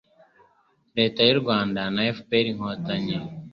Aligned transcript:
Leta 0.97 1.19
y'u 1.27 1.37
Rwanda 1.41 1.81
na 1.95 2.01
FPR-Inkotany 2.17 3.11